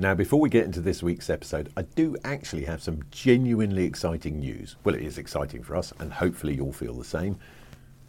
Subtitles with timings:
[0.00, 4.40] Now, before we get into this week's episode, I do actually have some genuinely exciting
[4.40, 4.76] news.
[4.82, 7.38] Well, it is exciting for us, and hopefully you'll feel the same.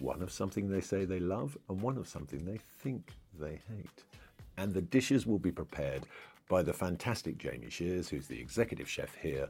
[0.00, 4.04] one of something they say they love and one of something they think they hate.
[4.56, 6.04] And the dishes will be prepared
[6.48, 9.48] by the fantastic Jamie Shears, who's the executive chef here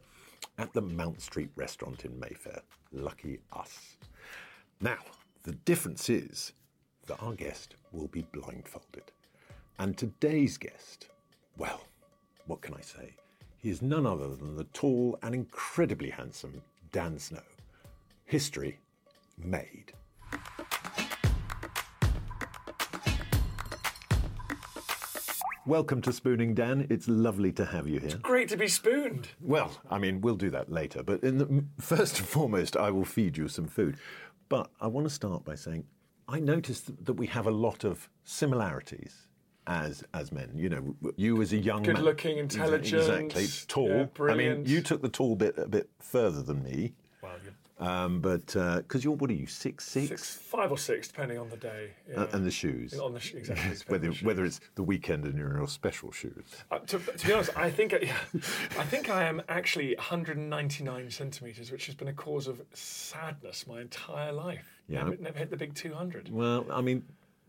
[0.58, 2.60] at the Mount Street restaurant in Mayfair.
[2.92, 3.96] Lucky us.
[4.80, 4.98] Now,
[5.42, 6.52] the difference is
[7.06, 9.10] that our guest will be blindfolded.
[9.78, 11.08] And today's guest,
[11.56, 11.80] well,
[12.46, 13.14] what can I say?
[13.56, 16.62] He is none other than the tall and incredibly handsome
[16.92, 17.42] Dan Snow.
[18.24, 18.78] History
[19.38, 19.92] made.
[25.70, 26.88] Welcome to Spooning, Dan.
[26.90, 28.08] It's lovely to have you here.
[28.08, 29.28] It's great to be spooned.
[29.40, 33.04] Well, I mean, we'll do that later, but in the, first and foremost, I will
[33.04, 33.96] feed you some food.
[34.48, 35.84] But I want to start by saying
[36.26, 39.28] I noticed that we have a lot of similarities
[39.68, 40.50] as as men.
[40.56, 44.10] You know, you as a young man, Good-looking, intelligent, exactly tall.
[44.18, 46.94] yeah, I mean, you took the tall bit a bit further than me,
[47.80, 51.48] um, but because you're what are you six six, six, five or six, depending on
[51.48, 51.90] the day.
[52.08, 52.22] Yeah.
[52.22, 52.92] Uh, and the shoes.
[52.98, 53.54] On the exactly.
[53.70, 54.24] Yes, whether the shoes.
[54.24, 56.44] whether it's the weekend and you're in your special shoes.
[56.70, 58.14] Uh, to, to be honest, I think yeah,
[58.78, 63.80] I think I am actually 199 centimeters, which has been a cause of sadness my
[63.80, 64.82] entire life.
[64.86, 65.04] Yeah.
[65.04, 66.30] Never, never hit the big 200.
[66.30, 67.04] Well, I mean,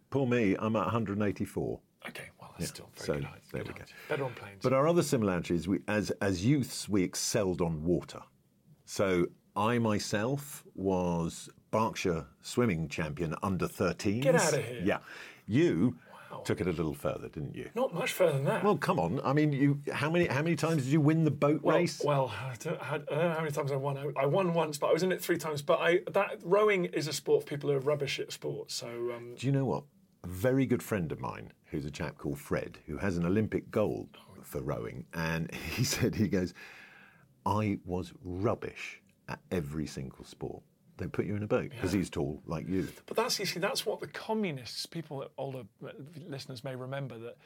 [0.09, 1.79] poor me, I'm at 184.
[2.07, 3.23] Okay, well that's still very so good.
[3.25, 3.85] height, there good we go.
[4.09, 4.59] Better on planes.
[4.63, 8.21] But our other similarities, we, as as youths, we excelled on water.
[8.85, 14.21] So I myself was Berkshire swimming champion under 13s.
[14.21, 14.81] Get outta here.
[14.83, 14.97] Yeah,
[15.47, 15.97] you
[16.45, 17.69] took it a little further, didn't you?
[17.75, 18.63] Not much further than that.
[18.63, 19.19] Well, come on.
[19.23, 22.01] I mean, you how many how many times did you win the boat Well, race?
[22.03, 23.97] well, I don't, I don't know how many times I won.
[23.97, 25.61] I, I won once, but I was in it three times.
[25.61, 28.73] But I that rowing is a sport for people who are rubbish at sports.
[28.73, 29.83] So um, Do you know what?
[30.23, 33.71] A very good friend of mine, who's a chap called Fred, who has an Olympic
[33.71, 36.53] gold for rowing, and he said, he goes,
[37.45, 39.00] I was rubbish
[39.31, 40.61] at every single sport.
[40.97, 42.87] They put you in a boat because he's tall like you.
[43.07, 45.89] But that's you see, that's what the communists, people that older uh,
[46.27, 47.37] listeners may remember that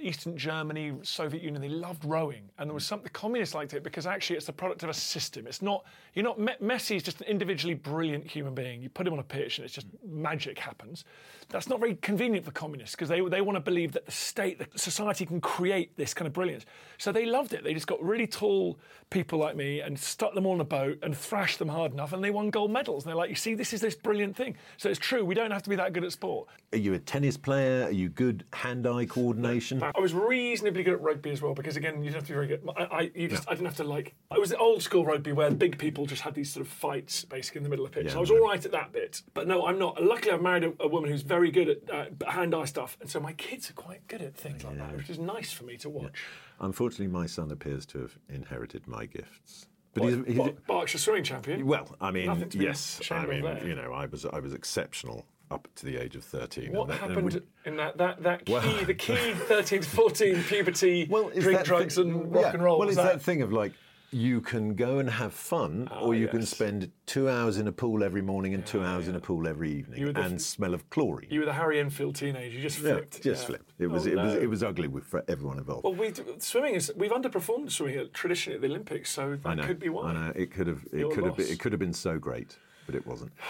[0.00, 2.88] Eastern Germany, Soviet Union, they loved rowing, and there was mm.
[2.88, 5.46] something the communists liked it because actually it's the product of a system.
[5.46, 8.82] It's not you're not Me- Messi is just an individually brilliant human being.
[8.82, 10.10] You put him on a pitch and it's just mm.
[10.10, 11.04] magic happens.
[11.50, 14.58] That's not very convenient for communists because they they want to believe that the state,
[14.58, 16.64] that society can create this kind of brilliance.
[16.98, 17.64] So they loved it.
[17.64, 18.78] They just got really tall
[19.10, 22.12] people like me and stuck them all in a boat and thrashed them hard enough,
[22.12, 23.04] and they won gold medals.
[23.04, 24.56] And they're like, you see, this is this brilliant thing.
[24.76, 25.24] So it's true.
[25.24, 26.48] We don't have to be that good at sport.
[26.72, 27.84] Are you a tennis player?
[27.84, 29.82] Are you good hand-eye coordination?
[29.82, 32.34] I was reasonably good at rugby as well because again, you don't have to be
[32.34, 32.68] very good.
[32.76, 34.14] I, I, you just, I didn't have to like.
[34.30, 37.24] I was the old school rugby where big people just had these sort of fights
[37.24, 38.12] basically in the middle of the pitch.
[38.12, 40.02] Yeah, I was all right at that bit, but no, I'm not.
[40.02, 43.20] Luckily, I've married a, a woman who's very good at uh, hand-eye stuff, and so
[43.20, 45.88] my kids are quite good at things like that, which is nice for me to
[45.88, 46.24] watch.
[46.60, 49.66] Unfortunately, my son appears to have inherited my gifts.
[49.94, 51.66] But he's, he's Ber- Berkshire swimming champion.
[51.66, 53.66] well, I mean, to yes, I mean, there.
[53.66, 56.72] you know, I was I was exceptional up to the age of thirteen.
[56.72, 60.42] What that- happened we- in that that that key Well- the key thirteen to fourteen
[60.42, 62.78] puberty it's drink drugs thing- and rock yeah, and roll?
[62.78, 63.14] Well, it's that?
[63.14, 63.72] that, thing of like
[64.10, 67.72] you can go and have fun, ah, or you can spend two hours in a
[67.72, 70.88] pool every morning and two hours in a pool every evening, and f- smell of
[70.90, 71.28] chlorine.
[71.30, 72.56] you were the Harry Enfield teenager.
[72.56, 73.22] You just yeah, flipped.
[73.22, 73.46] just yeah.
[73.46, 73.72] flipped.
[73.78, 75.84] It oh, was Oh, it was it was ugly with, for everyone involved.
[75.84, 79.62] Well, we swimming is we've underperformed swimming at, traditionally at the Olympics, so that know.
[79.64, 80.10] could be why.
[80.10, 80.32] I know.
[80.34, 80.84] It could have.
[80.92, 81.36] It Your could have.
[81.36, 82.56] Been, it could have been so great,
[82.86, 83.32] but it wasn't.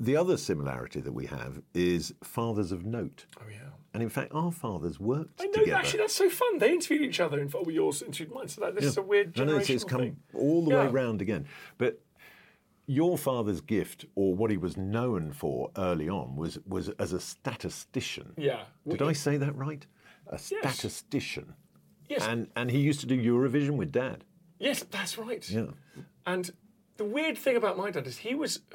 [0.00, 3.26] The other similarity that we have is fathers of note.
[3.38, 3.68] Oh yeah.
[3.94, 5.42] And in fact, our fathers worked together.
[5.42, 5.64] I know.
[5.64, 5.78] together.
[5.78, 6.58] Actually, that's so fun.
[6.58, 7.38] They interviewed each other.
[7.40, 8.48] In fact, well, yours interviewed mine.
[8.48, 10.16] So that this is a weird I know generational it's, it's come thing.
[10.34, 10.90] all the way Yeah.
[10.92, 11.46] round again.
[11.76, 12.00] But
[12.86, 17.20] your father's gift, or what he was known for early on, was was as a
[17.20, 18.32] statistician.
[18.36, 18.62] Yeah.
[18.88, 19.86] Did I say that right?
[20.28, 21.54] A statistician.
[22.08, 22.26] Yes.
[22.26, 24.24] And and he used to do Eurovision with Dad.
[24.58, 25.48] Yes, that's right.
[25.50, 25.66] Yeah.
[26.24, 26.50] And
[26.96, 28.60] the weird thing about my dad is he was.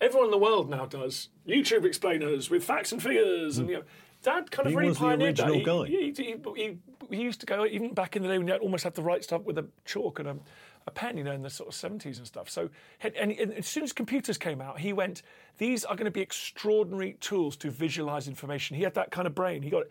[0.00, 3.82] Everyone in the world now does YouTube explainers with facts and figures, and you know,
[4.24, 5.48] Dad kind of He really was the pioneered that.
[5.48, 6.24] original He- guy.
[6.26, 6.76] He, he,
[7.10, 9.02] he, he used to go even back in the day when you almost had to
[9.02, 10.36] write stuff with a chalk and a,
[10.86, 12.48] a pen, you know, in the sort of seventies and stuff.
[12.50, 12.70] So,
[13.02, 15.22] and, and, as soon as computers came out, he went,
[15.58, 19.34] "These are going to be extraordinary tools to visualize information." He had that kind of
[19.34, 19.62] brain.
[19.62, 19.84] He got.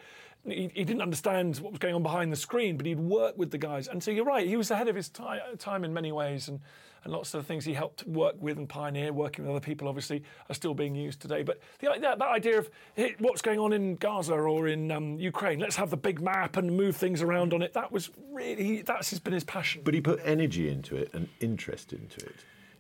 [0.45, 3.51] He, he didn't understand what was going on behind the screen, but he'd work with
[3.51, 3.87] the guys.
[3.87, 5.23] And so you're right, he was ahead of his ti
[5.57, 6.59] time in many ways, and,
[7.03, 9.87] and lots of the things he helped work with and pioneer, working with other people,
[9.87, 11.43] obviously, are still being used today.
[11.43, 15.19] But the, that, that idea of hey, what's going on in Gaza or in um,
[15.19, 17.73] Ukraine, let's have the big map and move things around on it.
[17.73, 19.81] That was really that's been his passion.
[19.83, 22.35] But he put energy into it and interest into it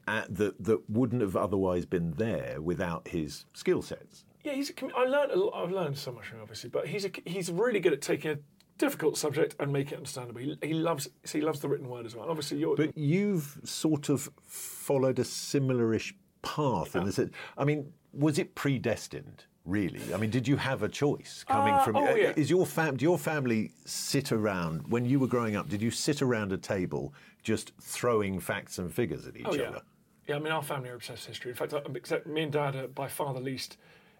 [0.07, 4.25] uh, that that wouldn't have otherwise been there without his skill sets.
[4.43, 4.69] Yeah, he's.
[4.69, 5.31] A, I learned.
[5.31, 7.93] A lot, I've learned so much from him, obviously, but he's a, he's really good
[7.93, 8.37] at taking a
[8.77, 10.41] difficult subject and make it understandable.
[10.41, 12.23] He, he loves he loves the written word as well.
[12.23, 12.75] And obviously, you're.
[12.75, 17.31] But you've sort of followed a similarish path in the sense.
[17.57, 19.45] I mean, was it predestined?
[19.65, 20.13] Really?
[20.13, 21.95] I mean, did you have a choice coming Uh, from?
[21.95, 22.33] oh, yeah.
[22.35, 22.97] Is your fam?
[22.97, 25.69] Do your family sit around when you were growing up?
[25.69, 29.63] Did you sit around a table just throwing facts and figures at each oh yeah,
[29.69, 29.81] other?
[30.27, 30.35] yeah.
[30.35, 31.51] I mean, our family are obsessed with history.
[31.51, 33.77] In fact, except me and Dad are by far the least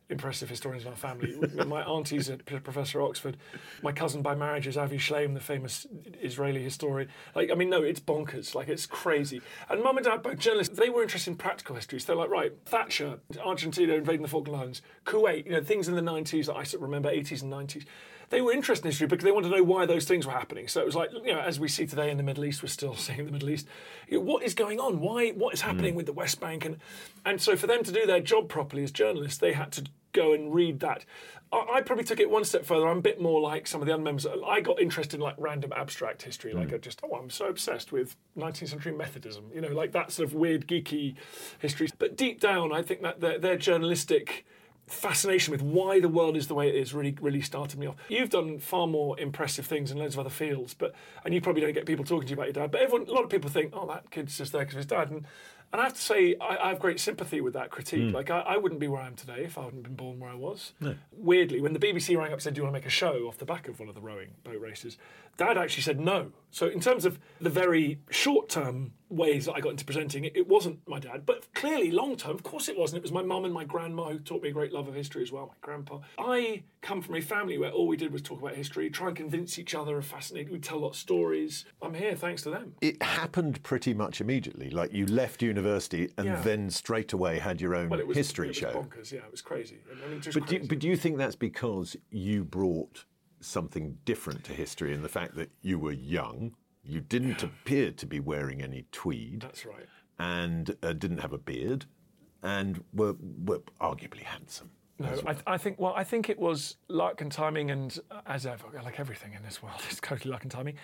[0.10, 1.36] impressive historians in our family.
[1.66, 3.38] my auntie's a professor at Oxford.
[3.82, 5.86] My cousin by marriage is Avi Shlaim, the famous
[6.22, 7.10] Israeli historian.
[7.36, 8.56] Like, I mean, no, it's bonkers.
[8.56, 9.42] Like, it's crazy.
[9.70, 12.00] And mum and dad, both journalists, they were interested in practical history.
[12.00, 15.96] So they're like, right, Thatcher, Argentina invading the Falkland Islands, Kuwait, you know, things in
[15.96, 17.86] the 90s that I sort of remember, 80s and 90s.
[18.30, 20.68] They were interested in history because they wanted to know why those things were happening.
[20.68, 22.70] So it was like, you know, as we see today in the Middle East, we're
[22.70, 23.68] still seeing the Middle East.
[24.08, 25.00] You know, what is going on?
[25.00, 25.30] Why?
[25.32, 25.98] What is happening mm.
[25.98, 26.66] with the West Bank?
[26.66, 26.78] And
[27.26, 29.84] and so for them to do their job properly as journalists, they had to
[30.14, 31.06] go and read that.
[31.52, 32.88] I, I probably took it one step further.
[32.88, 34.26] I'm a bit more like some of the other members.
[34.26, 36.54] I got interested in like random abstract history.
[36.54, 36.76] Like mm.
[36.76, 39.52] I just, oh, I'm so obsessed with 19th century Methodism.
[39.54, 41.16] You know, like that sort of weird geeky
[41.60, 41.90] history.
[42.00, 44.46] But deep down, I think that their, their journalistic
[44.86, 47.96] fascination with why the world is the way it is really really started me off.
[48.10, 50.94] You've done far more impressive things in loads of other fields, but
[51.24, 52.72] and you probably don't get people talking to you about your dad.
[52.72, 54.86] But everyone, a lot of people think, oh, that kid's just there because of his
[54.86, 55.10] dad.
[55.10, 55.26] And
[55.74, 58.10] and I have to say, I, I have great sympathy with that critique.
[58.10, 58.16] Hmm.
[58.16, 60.30] Like I, I wouldn't be where I am today if I hadn't been born where
[60.30, 60.74] I was.
[61.12, 63.28] Weirdly, when the BBC rang up and said, "Do you want to make a show
[63.28, 64.98] off the back of one of the rowing boat races?"
[65.36, 66.32] Dad actually said no.
[66.52, 70.36] So in terms of the very short term ways that I got into presenting, it,
[70.36, 71.26] it wasn't my dad.
[71.26, 72.98] But clearly, long term, of course, it wasn't.
[73.00, 75.24] It was my mum and my grandma who taught me a great love of history
[75.24, 75.48] as well.
[75.48, 76.00] My grandpa.
[76.18, 79.16] I come from a family where all we did was talk about history, try and
[79.16, 80.52] convince each other of fascinating.
[80.52, 81.66] We'd tell a lot of stories.
[81.82, 82.76] I'm here thanks to them.
[82.82, 84.70] It happened pretty much immediately.
[84.70, 86.42] Like you left university and Yeah.
[86.42, 88.72] then straight away had your own Well, it was history show.
[88.74, 89.80] Bonkers, yeah, it was crazy.
[89.90, 90.68] I mean, But do, crazy.
[90.68, 93.06] but do you think that's because you brought
[93.40, 98.06] something different to history in the fact that you were young, you didn't appear to
[98.06, 99.88] be wearing any tweed, That's right.
[100.20, 101.86] and uh, didn't have a beard,
[102.42, 104.72] and were, were arguably handsome?
[105.00, 105.80] No, I, I think.
[105.80, 109.42] Well, I think it was luck and timing, and uh, as ever, like everything in
[109.44, 110.76] this world, it's totally luck and timing.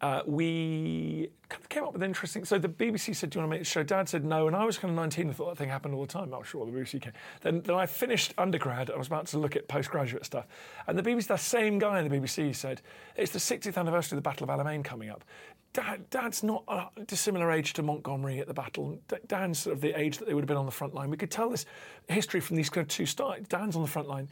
[0.00, 2.44] Uh, we kind of came up with interesting.
[2.44, 4.56] So the BBC said, "Do you want to make the show?" Dad said no, and
[4.56, 6.32] I was kind of 19 and thought that thing happened all the time.
[6.32, 7.12] Oh, sure, the BBC came.
[7.42, 8.90] Then, then I finished undergrad.
[8.90, 10.46] I was about to look at postgraduate stuff,
[10.86, 12.80] and the BBC, that same guy in the BBC said,
[13.16, 15.24] "It's the 60th anniversary of the Battle of Alamein coming up."
[15.72, 18.98] Dad, Dad's not a dissimilar age to Montgomery at the battle.
[19.28, 21.10] Dan's sort of the age that they would have been on the front line.
[21.10, 21.64] We could tell this
[22.08, 23.46] history from these kind of two starts.
[23.46, 24.28] Dan's on the front line.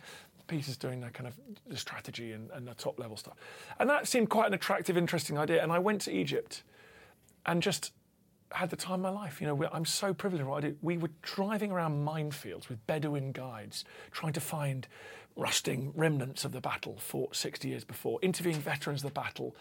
[0.49, 3.37] Peter's doing that kind of the strategy and, and the top level stuff.
[3.79, 5.63] And that seemed quite an attractive, interesting idea.
[5.63, 6.65] And I went to Egypt
[7.49, 7.93] and just
[8.53, 9.41] had the time of my life.
[9.41, 10.77] You know, I'm so privileged what I do.
[10.81, 14.87] We were driving around minefields with Bedouin guides, trying to find
[15.35, 19.57] rusting remnants of the battle fought 60 years before, interviewing veterans of the battle,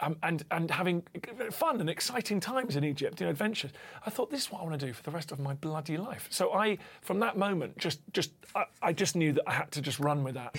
[0.00, 1.02] um, and and having
[1.50, 3.70] fun and exciting times in Egypt, you know, adventures.
[4.06, 5.96] I thought this is what I want to do for the rest of my bloody
[5.96, 6.26] life.
[6.30, 9.82] So I, from that moment, just just I, I just knew that I had to
[9.82, 10.56] just run with that.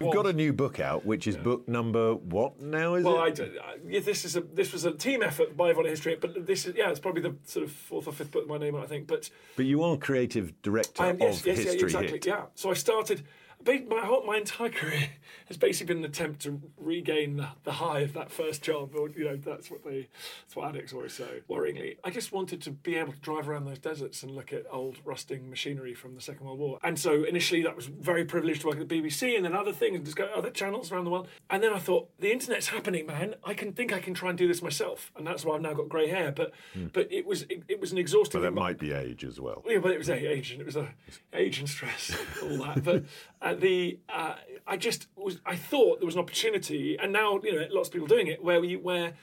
[0.00, 2.94] You've got a new book out, which is book number what now?
[2.94, 3.34] Is Well, it?
[3.34, 6.16] d- I- uh, yeah, this is a this was a team effort by Yvonne History,
[6.20, 8.58] but this is yeah, it's probably the sort of fourth or fifth book with my
[8.58, 9.06] name on, I think.
[9.06, 12.26] But But you are creative director am, yes, of yes, yeah, History exactly, Hit.
[12.26, 12.42] yeah.
[12.54, 13.22] So I started.
[13.66, 15.08] My whole, my entire career
[15.46, 18.94] has basically been an attempt to regain the, the high of that first job.
[18.94, 20.08] Or, you know, that's what they,
[20.44, 21.42] that's what addicts always say.
[21.48, 24.64] Worryingly, I just wanted to be able to drive around those deserts and look at
[24.70, 26.78] old rusting machinery from the Second World War.
[26.82, 29.72] And so initially, that was very privileged to work at the BBC, and then other
[29.72, 31.28] things, and just go other channels around the world.
[31.50, 33.34] And then I thought, the internet's happening, man.
[33.44, 35.74] I can think I can try and do this myself, and that's why I've now
[35.74, 36.32] got grey hair.
[36.32, 36.86] But hmm.
[36.92, 38.40] but it was it, it was an exhausting.
[38.40, 39.62] But that might be age as well.
[39.66, 40.88] yeah, but it was age and it was a
[41.32, 42.82] age and stress, all that.
[42.84, 43.04] But
[43.56, 44.34] the uh,
[44.66, 47.92] I just was I thought there was an opportunity, and now you know lots of
[47.92, 49.14] people doing it where you where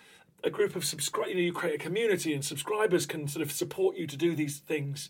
[0.43, 3.51] a group of subscribe, you know, you create a community and subscribers can sort of
[3.51, 5.09] support you to do these things,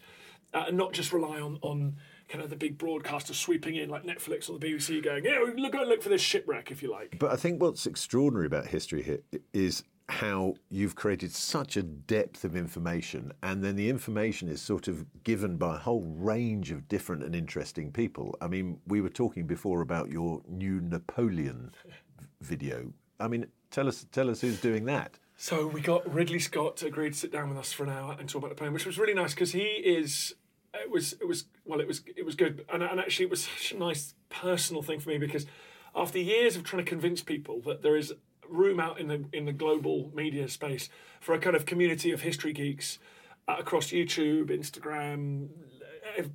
[0.54, 1.96] uh, and not just rely on on
[2.30, 5.74] kind of the big broadcasters sweeping in like Netflix or the BBC going, yeah, look
[5.74, 7.18] go look for this shipwreck if you like.
[7.20, 12.44] But I think what's extraordinary about History Hit is how you've created such a depth
[12.44, 16.88] of information, and then the information is sort of given by a whole range of
[16.88, 18.36] different and interesting people.
[18.42, 21.72] I mean, we were talking before about your new Napoleon
[22.42, 22.92] video.
[23.20, 25.20] I mean, tell us, tell us who's doing that.
[25.38, 28.16] So we got Ridley Scott to agree to sit down with us for an hour
[28.20, 30.36] and talk about the poem, which was really nice because he is.
[30.74, 31.14] It was.
[31.14, 31.46] It was.
[31.66, 32.02] Well, it was.
[32.16, 35.18] It was good, and, and actually, it was such a nice personal thing for me
[35.18, 35.46] because
[35.96, 38.14] after years of trying to convince people that there is
[38.50, 42.22] room out in the in the global media space for a kind of community of
[42.22, 43.00] history geeks
[43.48, 45.48] uh, across YouTube, Instagram,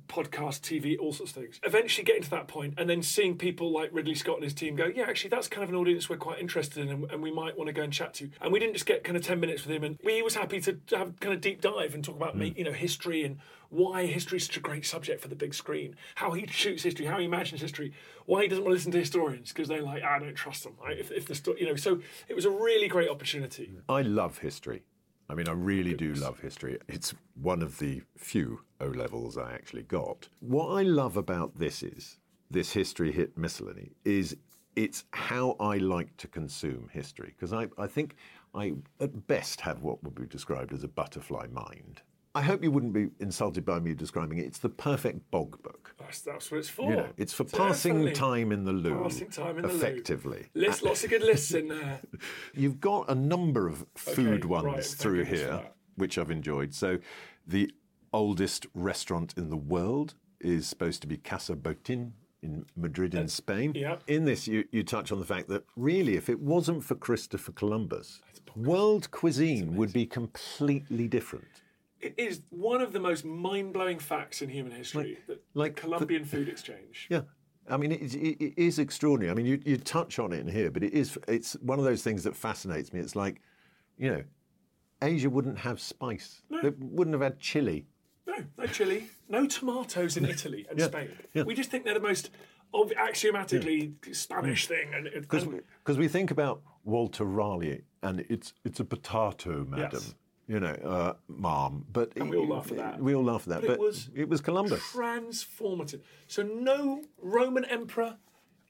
[0.07, 1.59] podcast, TV, all sorts of things.
[1.63, 4.75] Eventually getting to that point and then seeing people like Ridley Scott and his team
[4.75, 7.31] go, yeah, actually, that's kind of an audience we're quite interested in and, and we
[7.31, 8.29] might want to go and chat to.
[8.41, 10.59] And we didn't just get kind of 10 minutes with him and he was happy
[10.61, 13.37] to, have kind of deep dive and talk about, me, you know, history and
[13.69, 17.05] why history is such a great subject for the big screen, how he shoots history,
[17.05, 17.93] how he imagines history,
[18.25, 20.63] why he doesn't want to listen to historians because they're like, "Ah, I don't trust
[20.63, 20.73] them.
[20.83, 20.97] Right?
[20.97, 23.71] If, if the story, you know, so it was a really great opportunity.
[23.87, 24.83] I love history.
[25.29, 26.79] I mean, I really do love history.
[26.87, 30.27] It's one of the few O levels I actually got.
[30.39, 32.17] What I love about this is
[32.49, 34.35] this history hit miscellany is
[34.75, 38.15] it's how I like to consume history because I, I think
[38.55, 42.01] I at best have what would be described as a butterfly mind.
[42.39, 44.45] I hope you wouldn't be insulted by me describing it.
[44.45, 45.93] It's the perfect bog book.
[45.99, 46.89] That's, that's what it's for.
[46.89, 49.75] You know, it's for passing time in the loo, Passing time in the loo.
[49.75, 50.45] effectively.
[50.55, 51.99] Lots of good lists in there.
[52.53, 55.75] You've got a number of food Okay, ones right, thank through goodness for here, that.
[55.95, 56.73] which I've enjoyed.
[56.73, 56.99] So,
[57.45, 57.71] the
[58.13, 63.73] oldest restaurant in the world is supposed to be Casa Botín in Madrid, in Spain.
[63.75, 63.97] yeah.
[64.07, 67.51] In this, you, you touch on the fact that really, if it wasn't for Christopher
[67.51, 68.21] Columbus,
[68.55, 71.45] world cuisine would be completely different.
[72.01, 75.17] It is one of the most mind-blowing facts in human history.
[75.27, 77.07] that like the Columbian food exchange.
[77.09, 77.21] Yeah.
[77.69, 79.31] I mean, it, it, it is extraordinary.
[79.31, 81.85] I mean, you, you touch on it in here, but it is, it's one of
[81.85, 82.99] those things that fascinates me.
[82.99, 83.41] It's like,
[83.97, 84.23] you know,
[85.01, 86.41] Asia wouldn't have spice.
[86.49, 87.85] They wouldn't have had chili.
[88.25, 91.09] No, no chili, no tomatoes in Italy and Yeah, Spain.
[91.33, 91.43] yeah.
[91.43, 92.31] We just think they're the most
[92.73, 94.93] ob- axiomatically Spanish thing.
[94.93, 95.61] And, Because we,
[95.97, 99.89] we think about Walter Raleigh and it's it's a potato, madam.
[99.93, 100.15] Yes.
[100.49, 101.85] You know, uh, mom.
[101.93, 102.99] But And we all laugh at that.
[102.99, 103.61] We all laugh at that.
[103.61, 104.81] But But, it was it was Columbus.
[104.91, 106.01] transformative.
[106.25, 108.17] So no Roman emperor,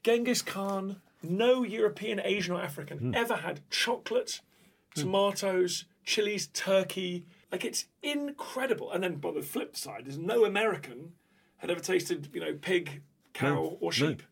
[0.02, 3.14] Genghis Khan, no European, Asian, or African Hmm.
[3.14, 4.40] ever had chocolate,
[4.94, 7.24] tomatoes, chilies, turkey.
[7.50, 8.92] Like it's incredible.
[8.92, 11.14] And then, by the flip side, is no American
[11.56, 14.22] had ever tasted, you know, pig, cow, or sheep.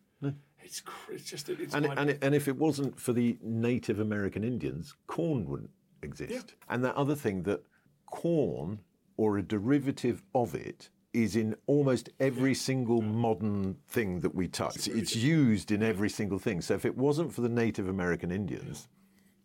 [0.60, 4.44] It's cr- it's just it's And, and, and if it wasn't for the Native American
[4.44, 5.70] Indians, corn wouldn't
[6.02, 6.54] exist.
[6.68, 7.62] And that other thing that
[8.06, 8.80] corn
[9.16, 14.86] or a derivative of it is in almost every single modern thing that we touch.
[14.88, 16.60] It's used in every single thing.
[16.60, 18.88] So if it wasn't for the Native American Indians,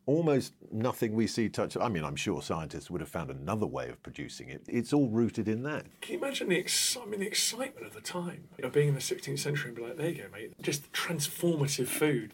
[0.05, 1.77] almost nothing we see touch.
[1.77, 4.63] I mean, I'm sure scientists would have found another way of producing it.
[4.67, 5.85] It's all rooted in that.
[6.01, 8.49] Can you imagine the, ex- I mean, the excitement of the time?
[8.57, 10.53] You know, being in the 16th century and be like, there you go, mate.
[10.61, 12.33] Just transformative food.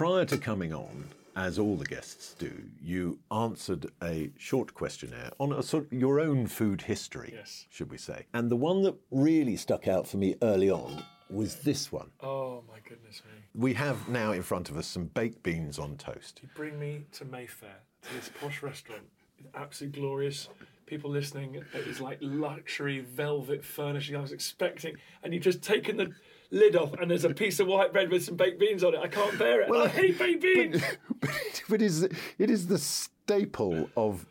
[0.00, 2.50] Prior to coming on, as all the guests do,
[2.82, 7.66] you answered a short questionnaire on a sort of your own food history, Yes.
[7.68, 8.24] should we say.
[8.32, 12.08] And the one that really stuck out for me early on was this one.
[12.22, 13.42] Oh, my goodness me.
[13.54, 16.40] We have now in front of us some baked beans on toast.
[16.42, 19.02] You bring me to Mayfair, to this posh restaurant.
[19.38, 20.48] It's absolutely glorious.
[20.86, 24.96] People listening, it is like luxury velvet furnishing I was expecting.
[25.22, 26.10] And you've just taken the
[26.50, 29.00] lid off and there's a piece of white bread with some baked beans on it.
[29.00, 29.68] I can't bear it.
[29.68, 30.82] Well, I hate baked beans.
[31.68, 34.26] but it is, it is the staple of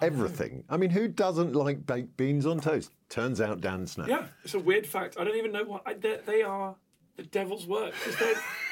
[0.00, 0.64] everything.
[0.68, 2.92] I mean, who doesn't like baked beans on toast?
[3.08, 4.06] Turns out Dan Snow.
[4.06, 5.16] Yeah, it's a weird fact.
[5.18, 6.74] I don't even know what I, they, they are.
[7.16, 7.94] The devil's work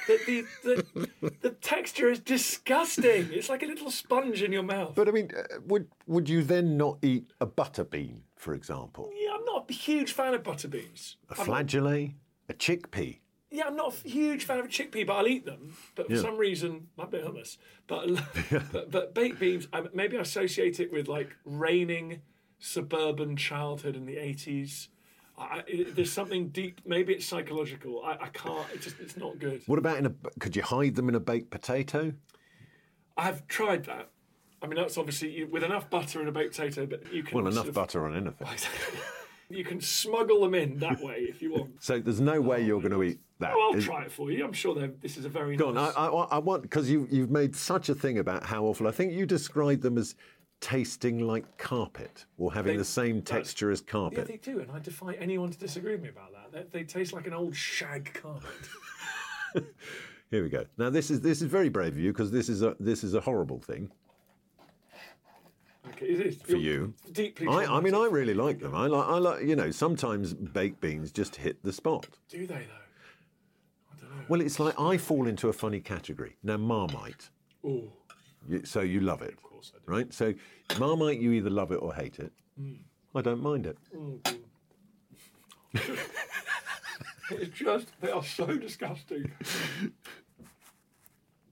[0.07, 0.85] the, the,
[1.21, 3.29] the, the texture is disgusting.
[3.33, 4.95] It's like a little sponge in your mouth.
[4.95, 9.11] But I mean, uh, would would you then not eat a butter bean, for example?
[9.17, 11.17] yeah, I'm not a huge fan of butter beans.
[11.31, 12.15] A flageolet,
[12.49, 13.19] a chickpea.
[13.51, 15.75] yeah, I'm not a huge fan of chickpea, but I'll eat them.
[15.95, 16.21] But for Yeah.
[16.23, 17.57] some reason, I'm a bit hummus.
[17.87, 18.09] But,
[18.73, 22.23] but but baked beans, I, maybe I associate it with like raining
[22.59, 24.89] suburban childhood in the 80s.
[25.39, 26.81] I, it, there's something deep.
[26.87, 28.03] Maybe it's psychological.
[28.05, 28.67] I, I can't.
[28.73, 29.63] It just it's not good.
[29.67, 30.13] What about in a?
[30.41, 32.15] Could you hide them in a baked potato?
[33.19, 34.09] I've tried that.
[34.63, 37.37] I mean, that's obviously you, with enough butter and a baked potato, but you can
[37.37, 38.49] Well, enough of- butter on anything.
[39.49, 41.71] You can smuggle them in that way if you want.
[41.81, 43.53] So there's no way you're going to eat that.
[43.55, 44.45] Oh, I'll is- try it for you.
[44.45, 45.79] I'm sure this is a very Go on.
[45.79, 48.89] I, I, I want because you you've made such a thing about how awful.
[48.89, 50.15] I think you described them as
[50.61, 54.19] tasting like carpet or having They- the same texture as carpet.
[54.21, 56.73] yeah, they do, and I defy anyone to disagree with me about that.
[56.73, 58.51] They, they taste like an old shag carpet.
[60.31, 60.65] Here we go.
[60.77, 63.15] Now this is this is very brave of you because this is a this is
[63.15, 63.91] a horrible thing
[65.97, 66.93] Okay, it is for you.
[67.13, 67.47] Deeply.
[67.49, 68.75] I, I mean, I really like them.
[68.75, 72.07] I like, I like, you know, sometimes baked beans just hit the spot.
[72.29, 72.61] Do they though?
[73.93, 74.25] I don't know.
[74.29, 76.37] Well, it's like I fall into a funny category.
[76.43, 77.31] Now, Marmite.
[77.65, 77.85] Oh,
[78.49, 79.85] You, so you love it, of course I do.
[79.93, 80.13] right?
[80.13, 80.35] So
[80.79, 82.33] Marmite, you either love it or hate it.
[82.59, 82.75] Hmm.
[83.15, 83.79] I don't mind it.
[83.97, 84.21] Oh,
[87.31, 89.33] it's just they are so disgusting.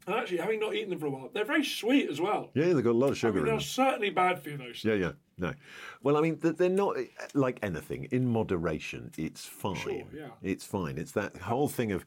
[0.07, 2.51] And actually, having not eaten them for a while, they're very sweet as well.
[2.55, 3.61] Yeah, they've got a lot of sugar I mean, in they're them.
[3.63, 4.85] certainly bad for you, those.
[4.85, 5.55] Yeah, yeah, no.
[6.03, 8.09] Well, I mean, they're not eh, like anything.
[8.11, 9.77] In moderation, it's fine.
[9.77, 10.29] Sure, yeah.
[10.43, 10.99] It's fine.
[10.99, 12.05] It's that whole thing of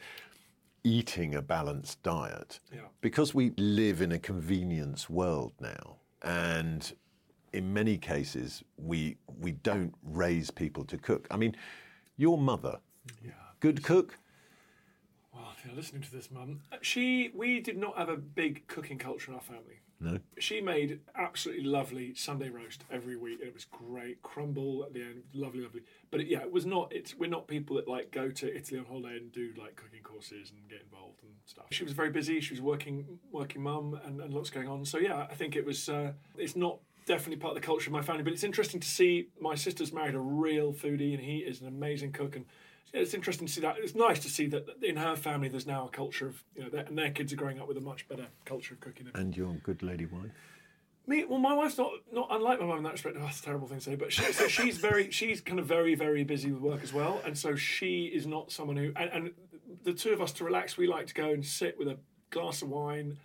[0.84, 2.60] eating a balanced diet.
[2.72, 2.82] Yeah.
[3.02, 6.94] Because we live in a convenience world now, and
[7.54, 11.28] in many cases, we we don't raise people to cook.
[11.32, 11.56] I mean,
[12.16, 12.78] your mother,
[13.60, 14.18] good cook.
[15.38, 16.62] Well, you're listening to this, Mum.
[16.82, 19.82] She, we did not have a big cooking culture in our family.
[20.00, 20.20] No.
[20.38, 24.22] She made absolutely lovely Sunday roast every week, and it was great.
[24.22, 25.82] Crumble at the end, lovely, lovely.
[26.12, 26.92] But it, yeah, it was not.
[26.94, 30.04] It's we're not people that like go to Italy on holiday and do like cooking
[30.04, 31.66] courses and get involved and stuff.
[31.72, 32.40] She was very busy.
[32.42, 34.86] She was working, working mum, and, and lots going on.
[34.86, 35.90] So yeah, I think it was.
[35.90, 38.88] Uh, it's not definitely part of the culture of my family, but it's interesting to
[38.88, 42.46] see my sister's married a real foodie, and he is an amazing cook and.
[42.94, 43.78] It's interesting to see that.
[43.80, 46.70] It's nice to see that in her family there's now a culture of, you know,
[46.70, 49.10] their, and their kids are growing up with a much better culture of cooking.
[49.14, 50.32] And your good lady wife?
[51.06, 53.16] Me, well, my wife's not not unlike my mum in that respect.
[53.18, 55.66] Oh, that's a terrible thing to say, but she, so she's very she's kind of
[55.66, 58.92] very very busy with work as well, and so she is not someone who.
[58.96, 59.32] And, and
[59.84, 61.98] the two of us to relax, we like to go and sit with a
[62.30, 63.18] glass of wine,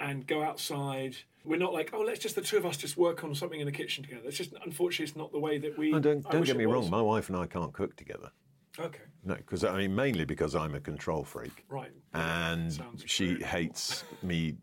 [0.00, 1.16] and go outside.
[1.44, 3.66] We're not like, oh, let's just the two of us just work on something in
[3.66, 4.22] the kitchen together.
[4.26, 5.92] It's just unfortunately it's not the way that we.
[5.92, 6.90] Don't don't get me wrong.
[6.90, 8.30] My wife and I can't cook together.
[8.78, 11.92] Okay, No, because I mean mainly because I'm a control freak, right.
[12.14, 14.56] and Sounds she hates me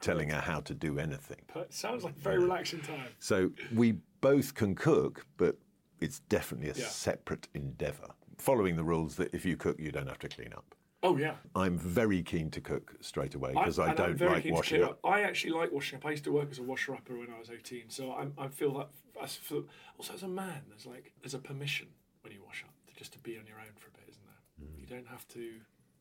[0.00, 1.40] telling her how to do anything.
[1.52, 3.08] But sounds like a very uh, relaxing time.
[3.18, 5.56] So we both can cook, but
[6.00, 6.86] it's definitely a Yeah.
[6.88, 8.08] separate endeavour.
[8.38, 10.74] Following the rules that if you cook, you don't have to clean up.
[11.02, 11.34] Oh yeah.
[11.54, 14.98] I'm very keen to cook straight away because I, I'm don't like washing clear up.
[15.04, 16.06] I actually like washing up.
[16.06, 18.48] I used to work as a washer upper when I was 18, so I'm, I
[18.48, 18.88] feel that.
[19.20, 19.64] I feel,
[19.98, 21.88] also, as a man, there's like there's a permission
[22.22, 24.66] when you wash up just to be on your own for a bit, isn't there?
[24.66, 24.80] Mm.
[24.80, 25.50] You don't have to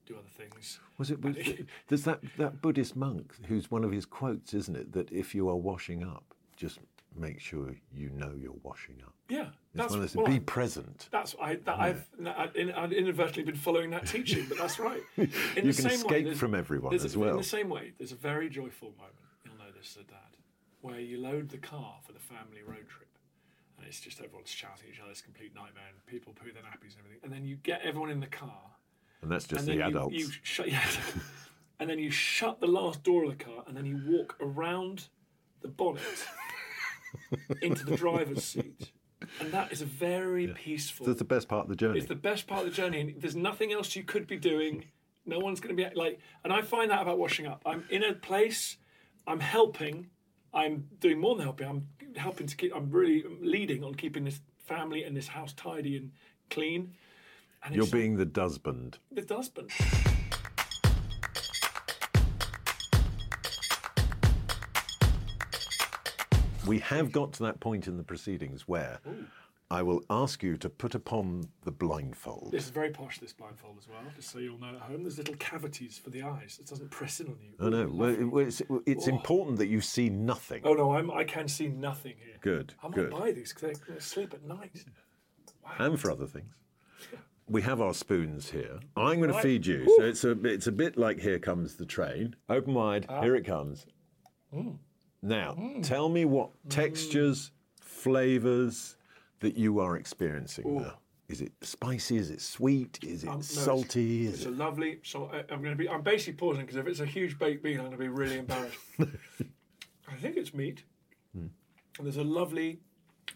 [0.06, 0.80] do other things.
[0.98, 1.22] Was it?
[1.22, 1.36] Was,
[1.88, 4.92] there's that, that Buddhist monk who's one of his quotes, isn't it?
[4.94, 6.24] That if you are washing up,
[6.56, 6.80] just
[7.18, 9.14] make sure you know you're washing up.
[9.30, 11.08] Yeah, that's one of those, well, be present.
[11.12, 15.02] That's I, that I've, I've I've inadvertently been following that teaching, but that's right.
[15.18, 15.24] In
[15.56, 17.32] You the can same escape there's- from everyone as well.
[17.32, 19.16] In the same way, there's a very joyful moment.
[19.44, 20.38] You'll know this as a dad,
[20.82, 23.05] where you load the car for the family road trip,
[23.86, 25.12] and it's just everyone's shouting at each other.
[25.12, 27.20] It's a complete nightmare, and people poo their nappies and everything.
[27.24, 28.72] And then you get everyone in the car,
[29.22, 30.16] And that's just and the you, adults.
[30.16, 30.82] you shut, yeah,
[31.80, 35.10] and then you shut the last door of the car, and then you walk around
[35.62, 36.26] the bonnet
[37.62, 38.92] into the driver's seat,
[39.40, 41.06] and that is a very peaceful.
[41.06, 42.00] That's the best part of the journey.
[42.00, 44.86] It's the best part of the journey, and there's nothing else you could be doing.
[45.28, 47.62] No one's going to be like, and I find that about washing up.
[47.68, 48.78] I'm in a place,
[49.28, 50.10] I'm helping,
[50.56, 51.68] I'm doing more than helping.
[51.68, 51.88] I'm
[52.18, 52.76] helping to keep.
[52.76, 56.12] I'm really leading on keeping this family and this house tidy and
[56.50, 56.94] clean.
[57.64, 59.00] And You're being the husband.
[59.12, 59.72] the husband.
[66.68, 69.00] We have got to that point in the proceedings where
[69.72, 72.50] I will ask you to put upon the blindfold.
[72.52, 73.18] This is very posh.
[73.20, 75.02] This blindfold as well, just so you'll know at home.
[75.02, 76.60] There's little cavities for the eyes.
[76.62, 77.54] It doesn't press in on you.
[77.60, 77.88] I know.
[77.88, 78.24] Ooh, Well, lovely.
[78.24, 80.62] it- well, it's it's important that you see nothing.
[80.66, 81.10] Oh no, I'm.
[81.10, 82.36] I can see nothing here.
[82.42, 83.10] Good, I might good.
[83.12, 84.86] buy these because they sleep at night.
[85.80, 86.54] and for other things.
[87.48, 88.80] We have our spoons here.
[88.96, 89.86] I'm going to feed you.
[89.98, 92.36] So it's a it's a bit like here comes the train.
[92.50, 93.06] Open wide.
[93.10, 93.22] Ah.
[93.22, 93.88] Here it comes.
[94.54, 94.78] Mm.
[95.24, 97.52] Now, tell me what textures,
[97.82, 98.95] flavors
[99.40, 100.98] that you are experiencing now.
[101.28, 102.18] Is it spicy?
[102.18, 103.00] Is it sweet?
[103.04, 104.28] Is it Um, no, salty?
[104.28, 105.00] It's, Is a lovely.
[105.04, 105.90] So I, I'm going to be.
[105.90, 108.38] I'm basically pausing because if it's a huge baked bean, I'm going to be really
[108.38, 108.78] embarrassed.
[109.00, 110.84] I think it's meat,
[111.34, 111.48] Hmm.
[111.98, 112.80] and there's a lovely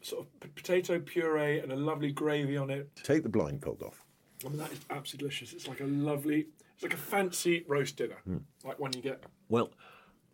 [0.01, 2.89] sort of p- potato puree and a lovely gravy on it.
[3.03, 4.05] Take the blindfold off.
[4.45, 5.53] I mean, that is absolutely delicious.
[5.53, 6.47] It's like a lovely.
[6.75, 8.38] It's like a fancy roast dinner, Hmm.
[8.63, 9.23] like one you get.
[9.49, 9.71] Well,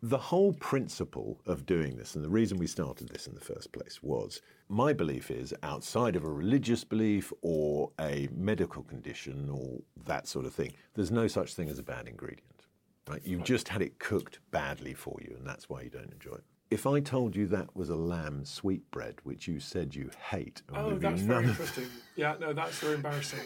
[0.08, 3.72] the whole principle of doing this, and the reason we started this in the first
[3.72, 9.80] place, was my belief is outside of a religious belief or a medical condition or
[10.04, 12.66] that sort of thing, there's no such thing as a bad ingredient.
[13.08, 13.20] Right?
[13.24, 16.44] You've just had it cooked badly for you, and that's why you don't enjoy it.
[16.68, 20.96] If I told you that was a lamb sweetbread, which you said you hate, Oh,
[20.96, 21.86] that's very interesting.
[22.16, 23.38] Yeah, no, that's very embarrassing.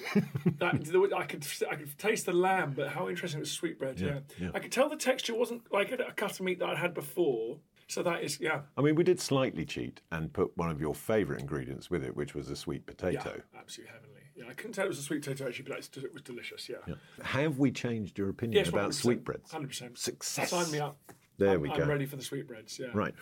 [0.59, 4.01] that I could I could taste the lamb, but how interesting it was sweetbread.
[4.01, 4.51] Yeah, yeah.
[4.55, 7.59] I could tell the texture wasn't like a, cut of meat that I'd had before.
[7.89, 10.95] So that is yeah, I mean, we did slightly cheat and put one of your
[10.95, 13.43] favourite ingredients with it, which was a sweet yeah, potato.
[13.59, 14.21] absolutely heavenly.
[14.37, 16.69] Yeah, I couldn't tell it was a sweet potato actually, but it was delicious.
[16.69, 16.95] Yeah.
[17.23, 19.51] Have we changed your opinion Yes, about sweetbreads?
[19.51, 19.99] Hundred percent.
[19.99, 20.51] Success.
[20.51, 20.97] Sign me up.
[21.41, 21.75] There I'm, we go.
[21.77, 22.79] I'm ready for the sweetbreads.
[22.79, 22.89] Yeah.
[22.93, 23.15] Right.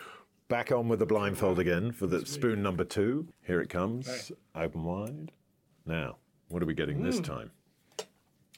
[0.49, 3.29] Back on with the blindfold again for the spoon number two.
[3.47, 4.33] Here it comes.
[4.57, 5.31] Open wide.
[5.87, 6.17] Now,
[6.49, 7.05] what are we getting Mm.
[7.05, 7.51] this time?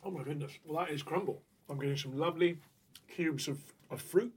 [0.03, 0.53] Oh my goodness.
[0.65, 1.43] Well, that is crumble.
[1.69, 2.59] I'm getting some lovely
[3.09, 3.59] cubes of,
[3.91, 4.33] of fruit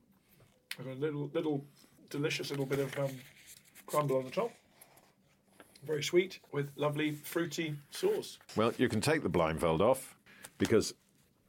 [0.77, 1.65] and a little little
[2.09, 3.12] delicious little bit of um,
[3.86, 4.51] crumble on the top.
[5.86, 8.39] Very sweet with lovely fruity sauce.
[8.57, 10.15] Well, you can take the blindfold off
[10.57, 10.93] because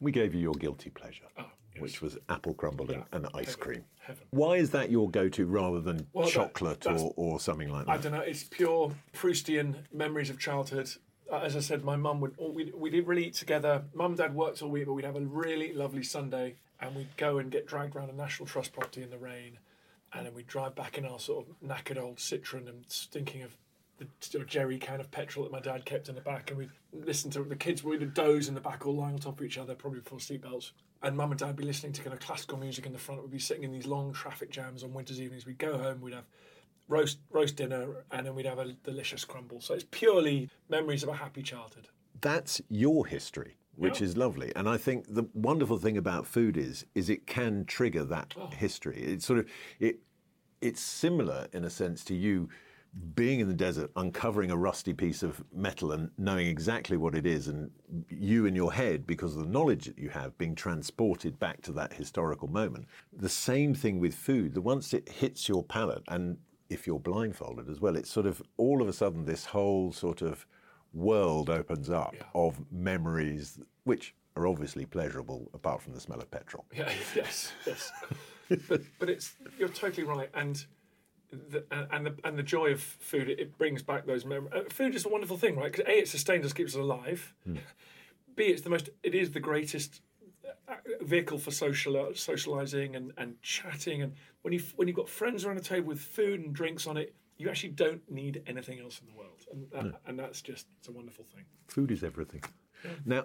[0.00, 1.82] we gave you your guilty pleasure, Oh, yes.
[1.82, 3.16] which was apple crumble and, Yeah.
[3.16, 3.60] and ice Heaven.
[3.60, 3.84] cream.
[4.00, 4.24] Heaven.
[4.30, 7.86] Why is that your go to rather than Well, chocolate that's- or, or something like
[7.86, 7.92] that?
[7.92, 8.20] I don't know.
[8.20, 10.90] It's pure Proustian memories of childhood.
[11.32, 12.36] uh, as I said, my mum would.
[12.38, 13.84] We we didn't really eat together.
[13.94, 17.16] Mum and dad worked all week, but we'd have a really lovely Sunday, and we'd
[17.16, 19.58] go and get dragged around a National Trust property in the rain,
[20.12, 23.56] and then we'd drive back in our sort of knackered old Citroen and thinking of
[23.96, 24.06] the
[24.44, 27.42] jerry can of petrol that my dad kept in the back, and we'd listen to
[27.42, 27.82] the kids.
[27.82, 30.72] We'd doze in the back, all lying on top of each other, probably before seatbelts.
[31.04, 33.20] And mum and dad would be listening to kind of classical music in the front.
[33.20, 35.44] We'd be sitting in these long traffic jams on winter's evenings.
[35.44, 36.00] We'd go home.
[36.00, 36.24] We'd have
[36.88, 39.60] roast roast dinner, and then we'd have a delicious crumble.
[39.60, 41.88] So it's purely memories of a happy childhood.
[42.22, 44.06] That's your history, which Yeah.
[44.06, 44.50] is lovely.
[44.56, 48.46] And I think the wonderful thing about food is is it can trigger that Oh.
[48.46, 48.96] history.
[49.02, 50.00] It's sort of it
[50.62, 52.48] it's similar in a sense to you
[53.14, 57.26] being in the desert, uncovering a rusty piece of metal and knowing exactly what it
[57.26, 57.70] is, and
[58.08, 61.72] you in your head, because of the knowledge that you have, being transported back to
[61.72, 62.86] that historical moment.
[63.12, 64.54] The same thing with food.
[64.54, 68.42] The once it hits your palate, and if you're blindfolded as well, it's sort of
[68.56, 70.46] all of a sudden this whole sort of
[70.92, 76.64] world opens up of memories, which are obviously pleasurable, apart from the smell of petrol.
[76.74, 77.92] Yeah, yes, yes.
[78.68, 80.64] but but it's you're totally right, and
[81.48, 84.52] the, and the and the joy of food it, brings back those memories.
[84.54, 85.70] Uh, food is a wonderful thing, right?
[85.70, 87.34] Because a it sustains us, keeps us alive.
[87.44, 87.56] Hmm.
[88.36, 88.90] B it's the most.
[89.02, 90.02] It is the greatest
[90.68, 94.02] uh, vehicle for social uh, socializing and, and chatting.
[94.02, 96.96] And when you when you've got friends around a table with food and drinks on
[96.96, 100.66] it, you actually don't need anything else in the world, and that, and that's just
[100.78, 101.44] it's a wonderful thing.
[101.68, 102.42] Food is everything.
[103.06, 103.24] Now,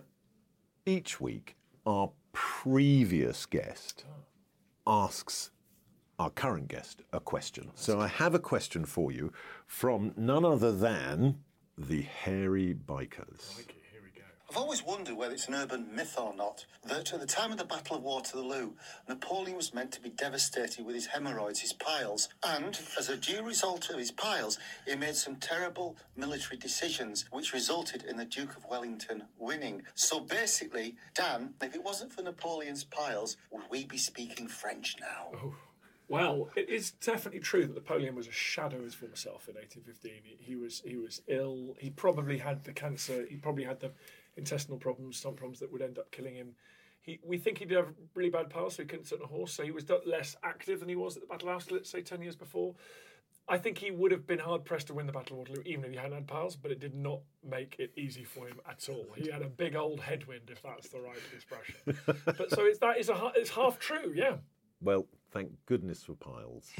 [0.85, 5.05] each week, our previous guest ah.
[5.05, 5.51] asks
[6.19, 7.71] our current guest a question.
[7.75, 9.31] So I have a question for you
[9.65, 11.39] from none other than
[11.77, 13.55] the Hairy Bikers.
[13.55, 14.25] Oh, okay, here we go.
[14.49, 17.57] I've always wondered whether it's an urban myth or not that at the time of
[17.57, 18.71] the Battle of Waterloo,
[19.07, 23.41] Napoleon was meant to be devastated with his hemorrhoids, his piles, and as a due
[23.41, 28.57] result of his piles, he made some terrible military decisions which resulted in the Duke
[28.57, 29.83] of Wellington winning.
[29.95, 35.31] So basically, Dan, if it wasn't for Napoleon's piles, would we be speaking French now?
[35.41, 35.53] Oh.
[36.09, 39.55] Well, it is definitely true that Napoleon was a shadow of his former self in
[39.55, 40.11] 1815.
[40.23, 41.75] He, he was he was ill.
[41.79, 43.25] He probably had the cancer.
[43.29, 43.91] He probably had the
[44.35, 46.55] intestinal problems, stomach problems that would end up killing him.
[47.01, 49.27] He, we think he did have really bad piles, so he couldn't sit on a
[49.27, 49.53] horse.
[49.53, 52.21] So he was less active than he was at the Battle of Austerlitz, say ten
[52.21, 52.73] years before.
[53.47, 55.85] I think he would have been hard pressed to win the Battle of Waterloo, even
[55.85, 56.55] if he hadn't had piles.
[56.55, 59.07] But it did not make it easy for him at all.
[59.15, 61.75] He had a big old headwind, if that's the right expression.
[62.25, 64.37] but so it's that is a it's half true, yeah.
[64.81, 66.71] Well, thank goodness for piles.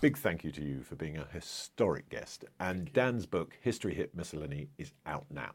[0.00, 2.44] Big thank you to you for being a historic guest.
[2.60, 5.50] And Dan's book, History Hit Miscellany, is out now.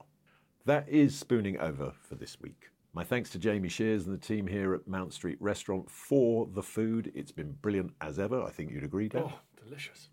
[0.65, 2.69] That is spooning over for this week.
[2.93, 6.61] My thanks to Jamie Shears and the team here at Mount Street Restaurant for the
[6.61, 7.09] food.
[7.15, 8.43] It's been brilliant as ever.
[8.43, 9.23] I think you'd agree, Dan.
[9.27, 10.09] Oh, delicious.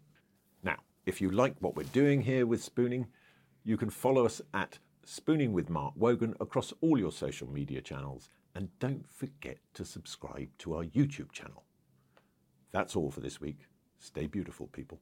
[0.63, 3.07] Now, if you like what we're doing here with Spooning,
[3.65, 4.79] you can follow us at
[5.13, 8.29] Spooning with Mark Wogan across all your social media channels.
[8.55, 11.65] And don't forget to subscribe to our YouTube channel.
[12.71, 13.67] That's all for this week.
[13.99, 15.01] Stay beautiful, people.